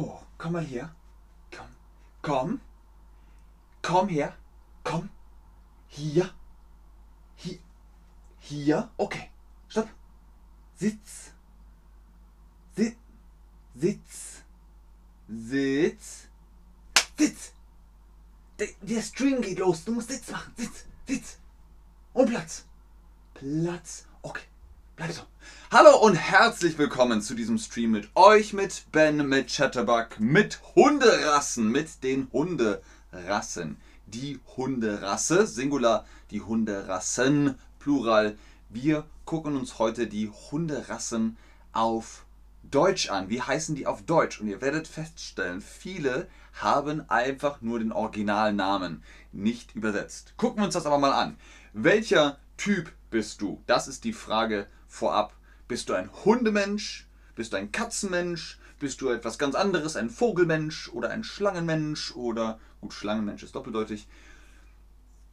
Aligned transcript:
So, 0.00 0.18
komm 0.38 0.52
mal 0.52 0.64
her. 0.64 0.90
Komm. 1.54 1.66
Komm. 2.22 2.60
Komm 3.82 4.08
her. 4.08 4.34
Komm. 4.82 5.10
Hier. 5.88 6.32
Hier. 7.36 7.58
Hier. 8.38 8.90
Okay. 8.96 9.30
Stopp. 9.68 9.90
Sitz. 10.74 11.32
Sitz. 12.74 12.96
Sitz. 13.74 14.42
Sitz. 15.28 16.28
Sitz. 17.18 17.52
Der, 18.58 18.68
der 18.80 19.02
Stream 19.02 19.42
geht 19.42 19.58
los. 19.58 19.84
Du 19.84 19.92
musst 19.92 20.08
Sitz 20.08 20.30
machen. 20.30 20.54
Sitz. 20.56 20.86
Sitz. 21.06 21.38
Und 22.14 22.30
Platz. 22.30 22.64
Platz. 23.34 24.06
Okay. 24.22 24.46
Bleib 25.00 25.12
so. 25.12 25.22
Hallo 25.70 25.96
und 25.96 26.14
herzlich 26.14 26.76
willkommen 26.76 27.22
zu 27.22 27.32
diesem 27.34 27.56
Stream 27.56 27.92
mit 27.92 28.10
euch, 28.16 28.52
mit 28.52 28.84
Ben, 28.92 29.26
mit 29.26 29.48
Chatterbug, 29.48 30.20
mit 30.20 30.60
Hunderassen, 30.74 31.72
mit 31.72 32.04
den 32.04 32.28
Hunderassen. 32.34 33.78
Die 34.04 34.38
Hunderasse, 34.58 35.46
Singular, 35.46 36.04
die 36.30 36.42
Hunderassen, 36.42 37.58
Plural. 37.78 38.36
Wir 38.68 39.06
gucken 39.24 39.56
uns 39.56 39.78
heute 39.78 40.06
die 40.06 40.28
Hunderassen 40.28 41.38
auf 41.72 42.26
Deutsch 42.62 43.08
an. 43.08 43.30
Wie 43.30 43.40
heißen 43.40 43.74
die 43.74 43.86
auf 43.86 44.02
Deutsch? 44.02 44.38
Und 44.38 44.48
ihr 44.48 44.60
werdet 44.60 44.86
feststellen, 44.86 45.62
viele 45.62 46.28
haben 46.52 47.08
einfach 47.08 47.62
nur 47.62 47.78
den 47.78 47.92
Originalnamen 47.92 49.02
nicht 49.32 49.74
übersetzt. 49.74 50.34
Gucken 50.36 50.58
wir 50.58 50.66
uns 50.66 50.74
das 50.74 50.84
aber 50.84 50.98
mal 50.98 51.14
an. 51.14 51.38
Welcher 51.72 52.38
Typ 52.58 52.92
bist 53.08 53.40
du? 53.40 53.62
Das 53.66 53.88
ist 53.88 54.04
die 54.04 54.12
Frage 54.12 54.66
vorab. 54.90 55.32
Bist 55.68 55.88
du 55.88 55.94
ein 55.94 56.10
Hundemensch? 56.24 57.08
Bist 57.34 57.54
du 57.54 57.56
ein 57.56 57.72
Katzenmensch? 57.72 58.58
Bist 58.78 59.00
du 59.00 59.08
etwas 59.08 59.38
ganz 59.38 59.54
anderes, 59.54 59.96
ein 59.96 60.10
Vogelmensch 60.10 60.90
oder 60.90 61.10
ein 61.10 61.24
Schlangenmensch 61.24 62.14
oder 62.16 62.58
gut, 62.80 62.92
Schlangenmensch 62.92 63.42
ist 63.42 63.54
doppeldeutig. 63.54 64.08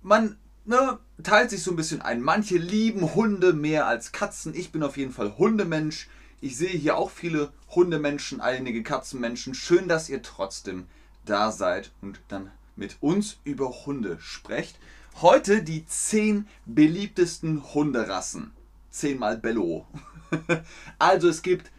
Man 0.02 0.38
ne, 0.66 0.99
teilt 1.23 1.49
sich 1.49 1.64
so 1.64 1.72
ein 1.72 1.77
bisschen 1.77 2.02
ein. 2.02 2.22
Manche 2.22 2.58
lieben 2.58 3.16
Hunde 3.16 3.53
mehr 3.53 3.88
als 3.88 4.11
Katzen. 4.11 4.53
Ich 4.53 4.72
bin 4.72 4.83
auf 4.83 4.97
jeden 4.97 5.14
Fall 5.14 5.38
Hundemensch. 5.38 6.08
Ich 6.39 6.55
sehe 6.55 6.69
hier 6.69 6.97
auch 6.97 7.09
viele 7.09 7.52
Hundemenschen, 7.69 8.42
einige 8.42 8.83
Katzenmenschen. 8.83 9.53
Schön, 9.53 9.88
dass 9.88 10.09
ihr 10.09 10.21
trotzdem 10.21 10.86
da 11.25 11.52
seid 11.52 11.92
und 12.02 12.19
dann 12.27 12.52
mit 12.75 12.97
uns 13.02 13.38
über 13.44 13.86
Hunde 13.86 14.17
sprecht. 14.19 14.77
Heute 15.21 15.64
die 15.64 15.86
10 15.86 16.47
beliebtesten 16.66 17.73
Hunderassen. 17.73 18.52
10 18.98 19.17
mal 19.17 19.38
Bello. 19.38 19.86
also 21.00 21.30
es 21.30 21.42
gibt 21.42 21.72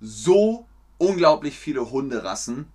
so 0.00 0.66
unglaublich 0.98 1.58
viele 1.58 1.90
Hunderassen. 1.90 2.66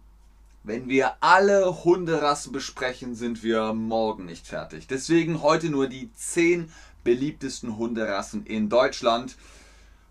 Wenn 0.64 0.90
wir 0.90 1.16
alle 1.22 1.84
Hunderassen 1.86 2.52
besprechen, 2.52 3.16
sind 3.16 3.42
wir 3.42 3.74
morgen 3.74 4.26
nicht 4.26 4.48
fertig. 4.48 4.88
Deswegen 4.88 5.42
heute 5.42 5.70
nur 5.70 5.88
die 5.88 6.12
10 6.14 6.72
beliebtesten 7.04 7.78
Hunderassen 7.78 8.46
in 8.46 8.70
Deutschland. 8.70 9.38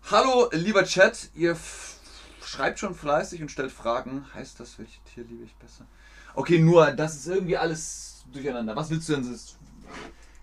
Hallo, 0.09 0.49
lieber 0.51 0.83
Chat, 0.83 1.29
ihr 1.35 1.55
schreibt 2.43 2.79
schon 2.79 2.95
fleißig 2.95 3.41
und 3.41 3.51
stellt 3.51 3.71
Fragen. 3.71 4.25
Heißt 4.33 4.59
das, 4.59 4.79
welches 4.79 5.03
Tier 5.13 5.25
liebe 5.25 5.43
ich 5.43 5.53
besser? 5.55 5.85
Okay, 6.33 6.59
nur, 6.59 6.91
das 6.91 7.15
ist 7.15 7.27
irgendwie 7.27 7.57
alles 7.57 8.23
durcheinander. 8.31 8.75
Was 8.75 8.89
willst 8.89 9.09
du 9.09 9.15
denn? 9.15 9.39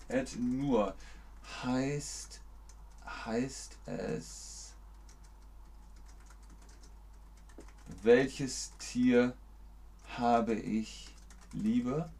Ed 0.08 0.36
nur 0.38 0.94
heißt 1.64 2.33
heißt 3.26 3.76
es 3.86 4.54
welches 8.04 8.72
Tier 8.78 9.32
habe 10.18 10.54
ich 10.54 11.08
lieber? 11.52 12.10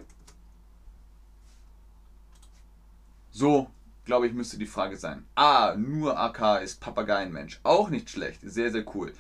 So, 3.31 3.71
glaube 4.05 4.27
ich, 4.27 4.33
müsste 4.33 4.59
die 4.59 4.67
Frage 4.67 4.97
sein. 4.97 5.25
Ah, 5.35 5.75
nur 5.77 6.19
AK 6.19 6.63
ist 6.63 6.81
Papageienmensch. 6.81 7.61
Auch 7.63 7.91
nicht 7.91 8.11
schlecht. 8.11 8.41
Sehr, 8.43 8.71
sehr 8.71 8.85
cool. 8.95 9.13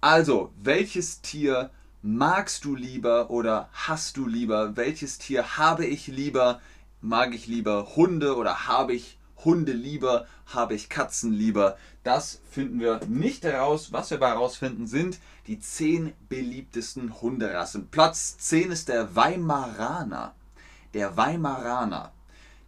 Also, 0.00 0.52
welches 0.62 1.20
Tier 1.22 1.70
magst 2.02 2.64
du 2.64 2.74
lieber 2.74 3.30
oder 3.30 3.68
hast 3.72 4.16
du 4.16 4.26
lieber? 4.26 4.76
Welches 4.76 5.18
Tier 5.18 5.56
habe 5.56 5.86
ich 5.86 6.08
lieber? 6.08 6.60
Mag 7.00 7.34
ich 7.34 7.46
lieber 7.46 7.96
Hunde 7.96 8.36
oder 8.36 8.66
habe 8.66 8.94
ich 8.94 9.16
Hunde 9.44 9.72
lieber? 9.72 10.26
Habe 10.46 10.74
ich 10.74 10.88
Katzen 10.88 11.32
lieber? 11.32 11.76
Das 12.04 12.40
finden 12.50 12.80
wir 12.80 13.00
nicht 13.08 13.44
heraus. 13.44 13.92
Was 13.92 14.10
wir 14.10 14.20
herausfinden 14.20 14.86
sind 14.86 15.18
die 15.46 15.58
10 15.58 16.12
beliebtesten 16.28 17.20
Hunderassen. 17.20 17.88
Platz 17.88 18.38
10 18.38 18.70
ist 18.70 18.88
der 18.88 19.16
Weimaraner. 19.16 20.34
Der 20.94 21.16
Weimaraner. 21.16 22.12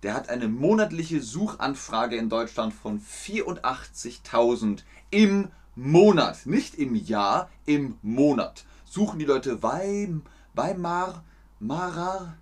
Der 0.03 0.15
hat 0.15 0.29
eine 0.29 0.49
monatliche 0.49 1.23
Suchanfrage 1.23 2.17
in 2.17 2.29
Deutschland 2.29 2.75
von 2.75 3.01
84.000 3.01 4.83
im 5.11 5.49
Monat. 5.77 6.47
Nicht 6.47 6.75
im 6.75 6.95
Jahr, 6.95 7.49
im 7.65 7.99
Monat. 8.03 8.65
Suchen 8.85 9.19
die 9.19 9.25
Leute 9.25 9.63
Weim, 9.63 10.23
Weimar, 10.53 11.25
Marar, 11.59 12.37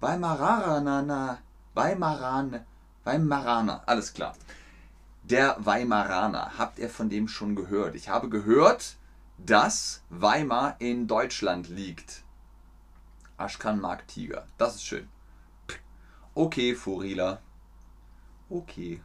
Weimaraner, 0.00 1.38
Weimaran, 1.74 2.64
Weimaraner, 3.04 3.82
alles 3.86 4.12
klar. 4.12 4.34
Der 5.22 5.56
Weimaraner, 5.58 6.58
habt 6.58 6.78
ihr 6.78 6.90
von 6.90 7.08
dem 7.08 7.28
schon 7.28 7.54
gehört? 7.56 7.94
Ich 7.94 8.08
habe 8.08 8.28
gehört, 8.28 8.96
dass 9.38 10.02
Weimar 10.10 10.76
in 10.80 11.06
Deutschland 11.06 11.68
liegt. 11.68 12.22
Aschkan 13.36 13.80
mag 13.80 14.06
Tiger, 14.06 14.46
das 14.58 14.76
ist 14.76 14.84
schön. 14.84 15.08
Okay, 16.34 16.74
Furila. 16.74 17.40
Okay. 18.48 19.00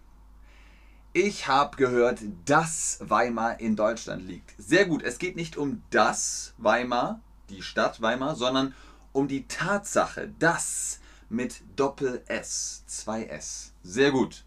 Ich 1.13 1.47
habe 1.47 1.77
gehört, 1.77 2.19
dass 2.43 2.99
Weimar 3.01 3.59
in 3.61 3.77
Deutschland 3.77 4.27
liegt. 4.27 4.53
Sehr 4.57 4.85
gut, 4.85 5.01
es 5.01 5.17
geht 5.17 5.37
nicht 5.37 5.55
um 5.55 5.81
das 5.89 6.53
Weimar, 6.57 7.21
die 7.49 7.61
Stadt 7.61 8.01
Weimar, 8.01 8.35
sondern 8.35 8.75
um 9.13 9.29
die 9.29 9.47
Tatsache, 9.47 10.33
dass 10.39 10.99
mit 11.29 11.61
Doppel 11.77 12.21
S, 12.27 12.83
2 12.87 13.25
S. 13.27 13.74
Sehr 13.87 14.11
gut. 14.11 14.43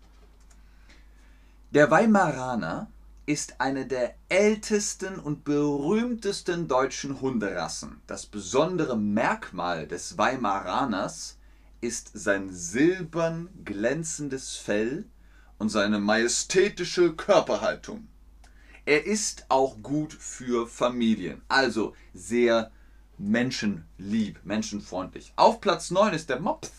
Der 1.71 1.93
Weimaraner 1.93 2.91
ist 3.25 3.61
eine 3.61 3.87
der 3.87 4.17
ältesten 4.29 5.17
und 5.21 5.45
berühmtesten 5.45 6.67
deutschen 6.67 7.21
Hunderassen. 7.21 8.03
Das 8.09 8.27
besondere 8.27 8.99
Merkmal 8.99 9.87
des 9.87 10.19
Weimaraners 10.19 11.39
ist 11.81 12.11
sein 12.15 12.51
silbern 12.51 13.49
glänzendes 13.65 14.57
Fell 14.57 15.05
und 15.59 15.69
seine 15.69 16.01
majestätische 16.01 17.15
Körperhaltung. 17.15 18.09
Er 18.87 19.07
ist 19.07 19.47
auch 19.51 19.81
gut 19.83 20.15
für 20.15 20.67
Familien, 20.67 21.43
also 21.47 21.95
sehr 22.13 22.73
menschenlieb, 23.19 24.41
menschenfreundlich. 24.43 25.33
Auf 25.37 25.61
Platz 25.61 25.93
9 25.93 26.13
ist 26.13 26.29
der 26.29 26.41
Mops. 26.41 26.73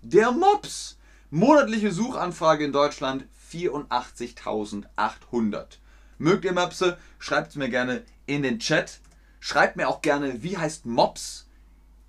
Der 0.00 0.32
Mops! 0.32 0.96
Monatliche 1.32 1.92
Suchanfrage 1.92 2.64
in 2.64 2.72
Deutschland 2.72 3.24
84.800. 3.52 5.78
Mögt 6.18 6.44
ihr 6.44 6.52
Möpse? 6.52 6.98
Schreibt 7.20 7.50
es 7.50 7.54
mir 7.54 7.68
gerne 7.68 8.02
in 8.26 8.42
den 8.42 8.58
Chat. 8.58 8.98
Schreibt 9.38 9.76
mir 9.76 9.88
auch 9.88 10.02
gerne, 10.02 10.42
wie 10.42 10.58
heißt 10.58 10.86
Mops 10.86 11.46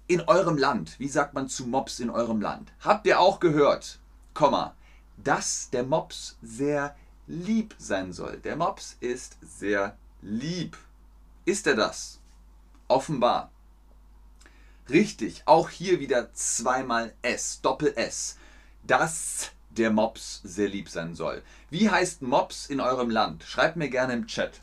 in 0.07 0.21
eurem 0.21 0.57
Land? 0.57 0.95
Wie 0.97 1.07
sagt 1.07 1.35
man 1.35 1.49
zu 1.49 1.67
Mops 1.67 1.99
in 1.99 2.09
eurem 2.09 2.41
Land? 2.41 2.73
Habt 2.79 3.05
ihr 3.05 3.19
auch 3.19 3.39
gehört, 3.39 3.99
Komma, 4.33 4.73
dass 5.17 5.69
der 5.69 5.83
Mops 5.83 6.39
sehr 6.41 6.95
lieb 7.27 7.75
sein 7.77 8.13
soll? 8.13 8.37
Der 8.37 8.55
Mops 8.55 8.97
ist 9.01 9.37
sehr 9.43 9.95
lieb. 10.23 10.75
Ist 11.45 11.67
er 11.67 11.75
das? 11.75 12.19
Offenbar. 12.87 13.51
Richtig, 14.90 15.43
auch 15.46 15.69
hier 15.69 15.99
wieder 15.99 16.34
zweimal 16.34 17.13
S, 17.22 17.61
Doppel 17.61 17.93
S. 17.96 18.40
Dass 18.83 19.51
der 19.69 19.91
Mops 19.91 20.41
sehr 20.43 20.67
lieb 20.67 20.89
sein 20.89 21.16
soll. 21.16 21.43
Wie 21.69 21.89
heißt 21.89 22.22
Mops 22.22 22.66
in 22.66 22.79
eurem 22.79 23.09
Land? 23.09 23.43
Schreibt 23.43 23.78
mir 23.78 23.89
gerne 23.89 24.13
im 24.13 24.28
Chat. 24.28 24.61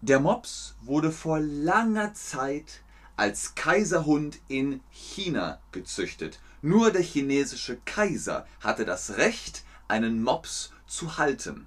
Der 0.00 0.20
Mops 0.20 0.74
wurde 0.82 1.12
vor 1.12 1.40
langer 1.40 2.14
Zeit 2.14 2.82
als 3.16 3.54
Kaiserhund 3.54 4.38
in 4.48 4.80
China 4.90 5.60
gezüchtet. 5.72 6.38
Nur 6.62 6.90
der 6.90 7.02
chinesische 7.02 7.78
Kaiser 7.84 8.46
hatte 8.60 8.84
das 8.84 9.16
Recht, 9.16 9.64
einen 9.88 10.22
Mops 10.22 10.72
zu 10.86 11.16
halten. 11.16 11.66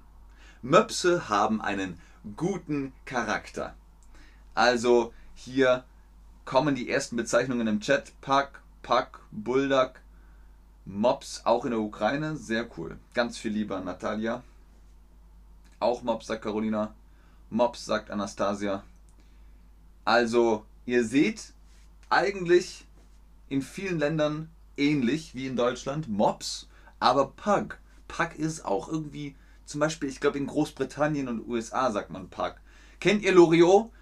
Möpse 0.62 1.28
haben 1.28 1.60
einen 1.60 1.98
guten 2.36 2.92
Charakter. 3.06 3.74
Also 4.54 5.14
hier 5.34 5.84
kommen 6.44 6.74
die 6.74 6.90
ersten 6.90 7.16
Bezeichnungen 7.16 7.66
im 7.66 7.80
Chat. 7.80 8.12
Pack, 8.20 8.60
Pack, 8.82 9.20
Bulldog, 9.30 10.00
Mops, 10.84 11.42
auch 11.44 11.64
in 11.64 11.70
der 11.70 11.80
Ukraine. 11.80 12.36
Sehr 12.36 12.68
cool. 12.76 12.98
Ganz 13.14 13.38
viel 13.38 13.52
lieber 13.52 13.80
Natalia. 13.80 14.42
Auch 15.78 16.02
Mops, 16.02 16.26
sagt 16.26 16.42
Carolina. 16.42 16.94
Mops, 17.50 17.84
sagt 17.84 18.10
Anastasia. 18.10 18.82
Also, 20.04 20.64
Ihr 20.90 21.04
seht 21.04 21.52
eigentlich 22.08 22.84
in 23.48 23.62
vielen 23.62 24.00
Ländern 24.00 24.50
ähnlich 24.76 25.36
wie 25.36 25.46
in 25.46 25.54
Deutschland 25.54 26.08
Mops, 26.08 26.68
aber 26.98 27.28
Pug. 27.30 27.78
Pug 28.08 28.34
ist 28.36 28.64
auch 28.64 28.88
irgendwie, 28.88 29.36
zum 29.66 29.78
Beispiel, 29.78 30.08
ich 30.08 30.18
glaube 30.18 30.38
in 30.38 30.48
Großbritannien 30.48 31.28
und 31.28 31.46
USA 31.46 31.92
sagt 31.92 32.10
man 32.10 32.28
Pug. 32.28 32.54
Kennt 32.98 33.22
ihr 33.22 33.32
Loriot? 33.32 33.92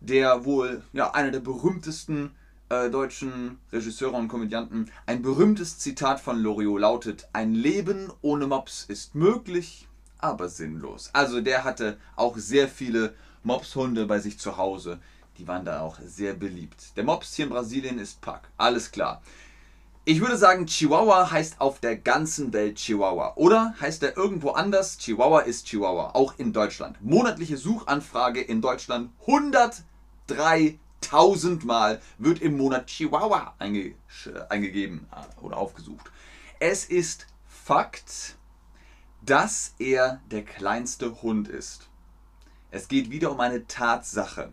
Der 0.00 0.44
wohl 0.44 0.82
ja, 0.92 1.12
einer 1.12 1.30
der 1.30 1.38
berühmtesten 1.38 2.32
äh, 2.68 2.90
deutschen 2.90 3.58
Regisseure 3.72 4.16
und 4.16 4.28
Komödianten. 4.28 4.90
Ein 5.06 5.22
berühmtes 5.22 5.78
Zitat 5.78 6.20
von 6.20 6.38
Loriot 6.38 6.80
lautet: 6.80 7.28
Ein 7.32 7.54
Leben 7.54 8.12
ohne 8.22 8.46
Mops 8.46 8.84
ist 8.88 9.14
möglich, 9.14 9.88
aber 10.18 10.48
sinnlos. 10.48 11.10
Also 11.12 11.40
der 11.40 11.64
hatte 11.64 11.98
auch 12.16 12.36
sehr 12.36 12.68
viele 12.68 13.14
Mopshunde 13.42 14.06
bei 14.06 14.18
sich 14.18 14.38
zu 14.38 14.56
Hause. 14.56 14.98
Die 15.38 15.46
waren 15.46 15.64
da 15.64 15.80
auch 15.80 15.98
sehr 16.04 16.34
beliebt. 16.34 16.96
Der 16.96 17.04
Mops 17.04 17.34
hier 17.34 17.46
in 17.46 17.52
Brasilien 17.52 17.98
ist 17.98 18.20
Pack. 18.20 18.48
Alles 18.56 18.90
klar. 18.90 19.22
Ich 20.04 20.20
würde 20.20 20.38
sagen, 20.38 20.66
Chihuahua 20.66 21.30
heißt 21.30 21.60
auf 21.60 21.80
der 21.80 21.96
ganzen 21.96 22.52
Welt 22.54 22.76
Chihuahua. 22.76 23.34
Oder 23.36 23.74
heißt 23.80 24.02
er 24.02 24.16
irgendwo 24.16 24.50
anders? 24.52 24.96
Chihuahua 24.96 25.40
ist 25.40 25.66
Chihuahua, 25.66 26.12
auch 26.14 26.34
in 26.38 26.52
Deutschland. 26.52 26.96
Monatliche 27.02 27.58
Suchanfrage 27.58 28.40
in 28.40 28.62
Deutschland 28.62 29.10
103.000 29.26 30.78
Mal 31.64 32.00
wird 32.18 32.40
im 32.40 32.56
Monat 32.56 32.86
Chihuahua 32.86 33.54
einge 33.58 33.94
eingegeben 34.48 35.06
äh, 35.12 35.40
oder 35.40 35.56
aufgesucht. 35.56 36.10
Es 36.60 36.84
ist 36.84 37.26
Fakt, 37.46 38.36
dass 39.22 39.74
er 39.78 40.20
der 40.30 40.44
kleinste 40.44 41.22
Hund 41.22 41.48
ist. 41.48 41.88
Es 42.70 42.88
geht 42.88 43.10
wieder 43.10 43.30
um 43.32 43.40
eine 43.40 43.66
Tatsache. 43.66 44.52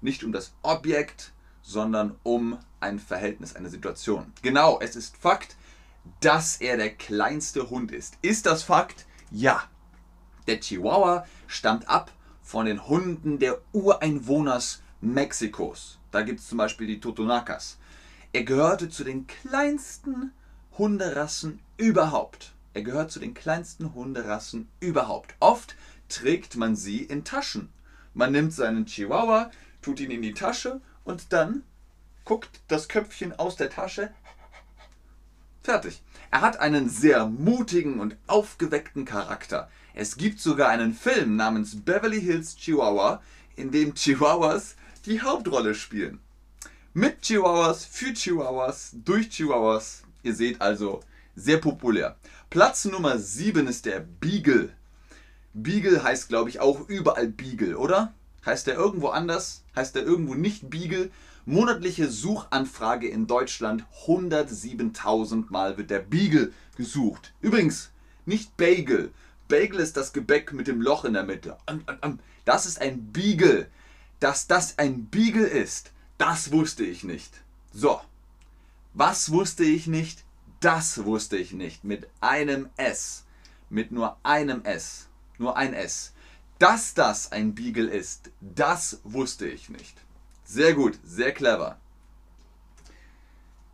Nicht 0.00 0.24
um 0.24 0.32
das 0.32 0.52
Objekt, 0.62 1.32
sondern 1.62 2.16
um 2.22 2.58
ein 2.80 2.98
Verhältnis, 2.98 3.56
eine 3.56 3.70
Situation. 3.70 4.32
Genau, 4.42 4.78
es 4.80 4.96
ist 4.96 5.16
Fakt, 5.16 5.56
dass 6.20 6.56
er 6.56 6.76
der 6.76 6.94
kleinste 6.94 7.70
Hund 7.70 7.90
ist. 7.90 8.18
Ist 8.22 8.46
das 8.46 8.62
Fakt? 8.62 9.06
Ja. 9.30 9.64
Der 10.46 10.60
Chihuahua 10.60 11.26
stammt 11.48 11.88
ab 11.88 12.12
von 12.42 12.66
den 12.66 12.86
Hunden 12.86 13.38
der 13.40 13.60
Ureinwohners 13.72 14.82
Mexikos. 15.00 15.98
Da 16.10 16.22
gibt 16.22 16.40
es 16.40 16.48
zum 16.48 16.58
Beispiel 16.58 16.86
die 16.86 17.00
Totonacas. 17.00 17.78
Er 18.32 18.44
gehörte 18.44 18.88
zu 18.88 19.04
den 19.04 19.26
kleinsten 19.26 20.32
Hunderassen 20.78 21.60
überhaupt. 21.76 22.52
Er 22.74 22.82
gehört 22.82 23.10
zu 23.10 23.20
den 23.20 23.34
kleinsten 23.34 23.94
Hunderassen 23.94 24.68
überhaupt. 24.80 25.34
Oft 25.40 25.76
trägt 26.08 26.56
man 26.56 26.76
sie 26.76 27.02
in 27.02 27.24
Taschen. 27.24 27.70
Man 28.14 28.32
nimmt 28.32 28.52
seinen 28.52 28.86
Chihuahua, 28.86 29.50
tut 29.82 30.00
ihn 30.00 30.10
in 30.10 30.22
die 30.22 30.34
Tasche 30.34 30.80
und 31.04 31.32
dann 31.32 31.62
guckt 32.24 32.60
das 32.68 32.88
Köpfchen 32.88 33.38
aus 33.38 33.56
der 33.56 33.70
Tasche. 33.70 34.10
Fertig. 35.62 36.02
Er 36.30 36.42
hat 36.42 36.60
einen 36.60 36.88
sehr 36.88 37.26
mutigen 37.26 38.00
und 38.00 38.16
aufgeweckten 38.26 39.04
Charakter. 39.04 39.70
Es 39.94 40.16
gibt 40.16 40.40
sogar 40.40 40.68
einen 40.68 40.92
Film 40.92 41.36
namens 41.36 41.82
Beverly 41.84 42.20
Hills 42.20 42.56
Chihuahua, 42.56 43.22
in 43.56 43.70
dem 43.70 43.94
Chihuahuas 43.94 44.76
die 45.06 45.22
Hauptrolle 45.22 45.74
spielen. 45.74 46.20
Mit 46.92 47.22
Chihuahuas, 47.22 47.84
für 47.84 48.12
Chihuahuas, 48.12 48.92
durch 49.04 49.30
Chihuahuas. 49.30 50.02
Ihr 50.22 50.34
seht 50.34 50.60
also, 50.60 51.00
sehr 51.34 51.58
populär. 51.58 52.16
Platz 52.50 52.84
Nummer 52.86 53.18
7 53.18 53.66
ist 53.68 53.86
der 53.86 54.00
Beagle. 54.00 54.72
Beagle 55.54 56.02
heißt, 56.02 56.28
glaube 56.28 56.50
ich, 56.50 56.60
auch 56.60 56.88
überall 56.88 57.28
Beagle, 57.28 57.78
oder? 57.78 58.12
Heißt 58.44 58.66
der 58.66 58.74
irgendwo 58.74 59.08
anders? 59.08 59.62
Heißt 59.74 59.94
der 59.94 60.02
irgendwo 60.02 60.34
nicht 60.34 60.70
Beagle? 60.70 61.10
Monatliche 61.44 62.10
Suchanfrage 62.10 63.08
in 63.08 63.28
Deutschland 63.28 63.84
107.000 64.06 65.44
Mal 65.50 65.78
wird 65.78 65.90
der 65.90 66.00
Beagle 66.00 66.52
gesucht. 66.76 67.32
Übrigens, 67.40 67.90
nicht 68.24 68.56
Bagel. 68.56 69.12
Bagel 69.48 69.78
ist 69.78 69.96
das 69.96 70.12
Gebäck 70.12 70.52
mit 70.52 70.66
dem 70.66 70.82
Loch 70.82 71.04
in 71.04 71.12
der 71.12 71.22
Mitte. 71.22 71.56
Das 72.44 72.66
ist 72.66 72.80
ein 72.80 73.12
Beagle. 73.12 73.68
Dass 74.20 74.46
das 74.46 74.78
ein 74.78 75.06
Beagle 75.06 75.46
ist, 75.46 75.92
das 76.18 76.52
wusste 76.52 76.84
ich 76.84 77.04
nicht. 77.04 77.42
So, 77.72 78.00
was 78.94 79.30
wusste 79.30 79.64
ich 79.64 79.86
nicht? 79.86 80.24
Das 80.60 81.04
wusste 81.04 81.36
ich 81.36 81.52
nicht. 81.52 81.84
Mit 81.84 82.08
einem 82.20 82.70
S. 82.76 83.24
Mit 83.68 83.92
nur 83.92 84.16
einem 84.22 84.64
S. 84.64 85.08
Nur 85.38 85.56
ein 85.56 85.74
S. 85.74 86.12
Dass 86.58 86.94
das 86.94 87.32
ein 87.32 87.54
Beagle 87.54 87.90
ist, 87.90 88.30
das 88.40 89.00
wusste 89.04 89.46
ich 89.46 89.68
nicht. 89.68 89.94
Sehr 90.44 90.72
gut, 90.72 90.98
sehr 91.04 91.32
clever. 91.32 91.78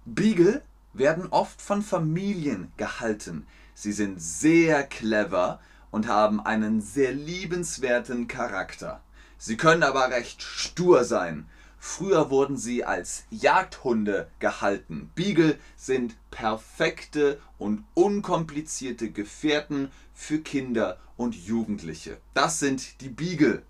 Beagle 0.05 0.63
werden 0.93 1.29
oft 1.29 1.63
von 1.63 1.83
Familien 1.83 2.73
gehalten. 2.77 3.47
Sie 3.75 3.93
sind 3.93 4.21
sehr 4.21 4.83
clever 4.83 5.61
und 5.93 6.09
haben 6.09 6.41
einen 6.41 6.81
sehr 6.81 7.13
liebenswerten 7.13 8.27
Charakter. 8.27 9.01
Sie 9.45 9.57
können 9.57 9.83
aber 9.83 10.09
recht 10.11 10.41
stur 10.41 11.03
sein 11.03 11.49
Früher 11.85 12.31
wurden 12.31 12.57
sie 12.57 12.85
als 12.85 13.25
Jagdhunde 13.31 14.31
gehalten. 14.39 15.11
Beagle 15.17 15.59
sind 15.77 16.15
perfekte 16.31 17.41
und 17.59 17.83
unkomplizierte 17.95 19.11
Gefährten 19.11 19.91
für 20.15 20.39
Kinder 20.39 21.01
und 21.17 21.35
Jugendliche. 21.35 22.19
Das 22.35 22.61
sind 22.61 23.01
die 23.01 23.09
Beagle. 23.09 23.65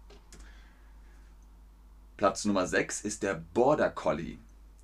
Platz 2.18 2.44
Nummer 2.44 2.66
6 2.66 3.00
ist 3.00 3.22
der 3.22 3.42
Border 3.54 3.88
Collie. 3.88 4.36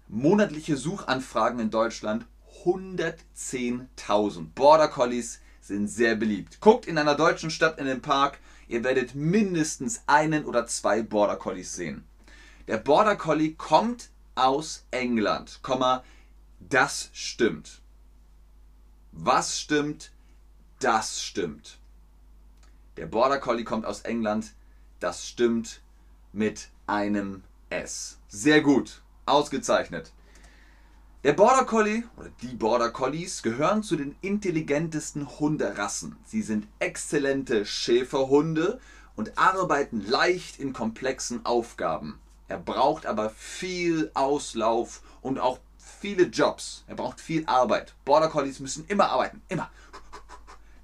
Monatliche 0.08 0.78
Suchanfragen 0.78 1.60
in 1.60 1.68
Deutschland 1.70 2.24
110.000. 2.64 4.46
Border 4.54 4.88
Collies 4.88 5.40
sind 5.60 5.88
sehr 5.88 6.16
beliebt. 6.16 6.62
Guckt 6.62 6.86
in 6.86 6.96
einer 6.96 7.14
deutschen 7.14 7.50
Stadt 7.50 7.78
in 7.78 7.84
den 7.84 8.00
Park, 8.00 8.38
ihr 8.68 8.84
werdet 8.84 9.14
mindestens 9.14 10.02
einen 10.06 10.44
oder 10.44 10.66
zwei 10.66 11.02
Border 11.02 11.36
Collies 11.36 11.74
sehen. 11.74 12.04
Der 12.68 12.76
Border 12.76 13.16
Collie 13.16 13.54
kommt 13.54 14.10
aus 14.34 14.86
England, 14.90 15.60
das 16.60 17.10
stimmt. 17.12 17.80
Was 19.12 19.58
stimmt? 19.58 20.12
Das 20.80 21.22
stimmt. 21.22 21.78
Der 22.96 23.06
Border 23.06 23.38
Collie 23.38 23.64
kommt 23.64 23.86
aus 23.86 24.02
England, 24.02 24.52
das 25.00 25.26
stimmt 25.26 25.80
mit 26.32 26.68
einem 26.86 27.42
S. 27.70 28.18
Sehr 28.28 28.60
gut, 28.60 29.00
ausgezeichnet. 29.26 30.12
Der 31.24 31.32
Border 31.32 31.64
Collie 31.64 32.04
oder 32.16 32.30
die 32.42 32.54
Border 32.54 32.90
Collies 32.90 33.42
gehören 33.42 33.82
zu 33.82 33.96
den 33.96 34.14
intelligentesten 34.20 35.40
Hunderassen. 35.40 36.14
Sie 36.24 36.42
sind 36.42 36.68
exzellente 36.78 37.66
Schäferhunde 37.66 38.78
und 39.16 39.36
arbeiten 39.36 40.06
leicht 40.06 40.60
in 40.60 40.72
komplexen 40.72 41.44
Aufgaben. 41.44 42.20
Er 42.46 42.58
braucht 42.58 43.04
aber 43.04 43.30
viel 43.30 44.12
Auslauf 44.14 45.02
und 45.20 45.40
auch 45.40 45.58
viele 45.76 46.26
Jobs. 46.26 46.84
Er 46.86 46.94
braucht 46.94 47.20
viel 47.20 47.44
Arbeit. 47.46 47.96
Border 48.04 48.28
Collies 48.28 48.60
müssen 48.60 48.84
immer 48.86 49.10
arbeiten. 49.10 49.42
Immer. 49.48 49.72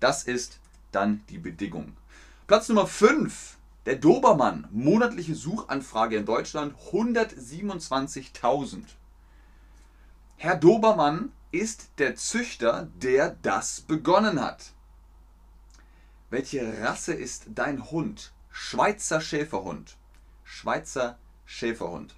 Das 0.00 0.24
ist 0.24 0.58
dann 0.90 1.22
die 1.28 1.38
Bedingung. 1.38 1.96
Platz 2.48 2.68
Nummer 2.68 2.88
5. 2.88 3.56
Der 3.86 3.94
Dobermann. 3.94 4.66
Monatliche 4.72 5.36
Suchanfrage 5.36 6.16
in 6.16 6.26
Deutschland 6.26 6.74
127.000. 6.90 8.96
Herr 10.36 10.56
Dobermann 10.56 11.32
ist 11.52 11.90
der 11.98 12.16
Züchter, 12.16 12.88
der 12.96 13.36
das 13.42 13.80
begonnen 13.80 14.40
hat. 14.40 14.72
Welche 16.30 16.82
Rasse 16.82 17.14
ist 17.14 17.44
dein 17.54 17.90
Hund? 17.90 18.32
Schweizer 18.50 19.20
Schäferhund. 19.20 19.96
Schweizer 20.42 21.18
Schäferhund. 21.44 22.14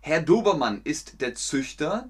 Herr 0.00 0.22
Dobermann 0.22 0.80
ist 0.84 1.20
der 1.20 1.34
Züchter, 1.34 2.08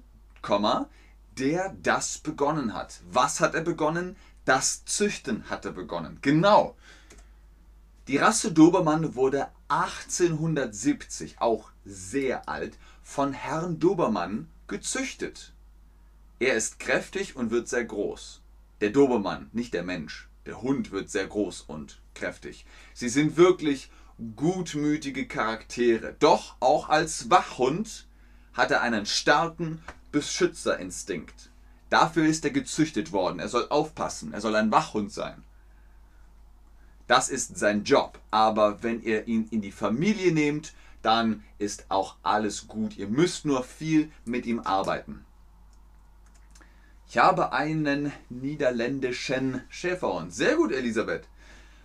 der 1.37 1.75
das 1.83 2.17
begonnen 2.19 2.73
hat. 2.73 3.01
Was 3.11 3.39
hat 3.39 3.53
er 3.55 3.61
begonnen? 3.61 4.15
Das 4.45 4.85
Züchten 4.85 5.49
hat 5.49 5.65
er 5.65 5.73
begonnen. 5.73 6.19
Genau. 6.21 6.75
Die 8.07 8.17
Rasse 8.17 8.51
Dobermann 8.51 9.15
wurde 9.15 9.49
1870, 9.67 11.39
auch 11.39 11.69
sehr 11.85 12.49
alt, 12.49 12.77
von 13.03 13.33
Herrn 13.33 13.79
Dobermann 13.79 14.49
gezüchtet. 14.69 15.53
Er 16.39 16.53
ist 16.53 16.79
kräftig 16.79 17.35
und 17.35 17.51
wird 17.51 17.67
sehr 17.67 17.83
groß. 17.83 18.41
Der 18.79 18.91
Dobermann, 18.91 19.49
nicht 19.51 19.73
der 19.73 19.83
Mensch. 19.83 20.29
Der 20.45 20.61
Hund 20.61 20.91
wird 20.91 21.09
sehr 21.09 21.27
groß 21.27 21.61
und 21.67 22.01
kräftig. 22.15 22.65
Sie 22.93 23.09
sind 23.09 23.35
wirklich 23.35 23.91
gutmütige 24.35 25.27
Charaktere. 25.27 26.15
Doch 26.19 26.55
auch 26.59 26.89
als 26.89 27.29
Wachhund 27.29 28.07
hat 28.53 28.71
er 28.71 28.81
einen 28.81 29.05
starken 29.05 29.81
Beschützerinstinkt. 30.11 31.49
Dafür 31.89 32.25
ist 32.25 32.45
er 32.45 32.51
gezüchtet 32.51 33.11
worden. 33.11 33.39
Er 33.39 33.49
soll 33.49 33.67
aufpassen. 33.69 34.33
Er 34.33 34.41
soll 34.41 34.55
ein 34.55 34.71
Wachhund 34.71 35.11
sein. 35.11 35.43
Das 37.07 37.29
ist 37.29 37.57
sein 37.57 37.83
Job. 37.83 38.19
Aber 38.31 38.83
wenn 38.83 39.01
ihr 39.01 39.27
ihn 39.27 39.47
in 39.51 39.61
die 39.61 39.71
Familie 39.71 40.31
nehmt, 40.31 40.73
dann 41.01 41.43
ist 41.57 41.85
auch 41.89 42.15
alles 42.23 42.67
gut. 42.67 42.97
Ihr 42.97 43.07
müsst 43.07 43.45
nur 43.45 43.63
viel 43.63 44.11
mit 44.25 44.45
ihm 44.45 44.59
arbeiten. 44.59 45.25
Ich 47.07 47.17
habe 47.17 47.53
einen 47.53 48.11
niederländischen 48.29 49.63
Schäferhund. 49.69 50.33
Sehr 50.33 50.55
gut, 50.55 50.71
Elisabeth. 50.71 51.27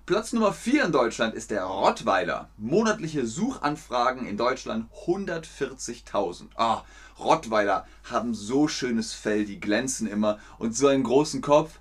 Platz 0.07 0.35
Nummer 0.35 0.53
4 0.53 0.85
in 0.85 0.93
Deutschland 0.93 1.35
ist 1.35 1.51
der 1.51 1.65
Rottweiler. 1.65 2.51
Monatliche 2.59 3.25
Suchanfragen 3.25 4.27
in 4.27 4.37
Deutschland 4.37 4.91
140.000. 5.07 6.49
Ah, 6.57 6.83
Rottweiler 7.19 7.87
haben 8.11 8.35
so 8.35 8.69
schönes 8.69 9.15
Fell, 9.15 9.47
die 9.47 9.61
glänzen 9.61 10.07
immer 10.07 10.39
und 10.59 10.77
so 10.77 10.89
einen 10.89 11.05
großen 11.05 11.41
Kopf. 11.41 11.79